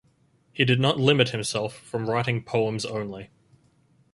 [0.51, 3.29] He did not limit himself from writing poems only.